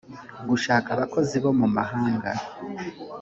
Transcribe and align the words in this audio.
gushaka 0.49 0.87
abakozi 0.91 1.35
bo 1.43 1.51
mu 1.59 1.67
mahanga 1.75 2.29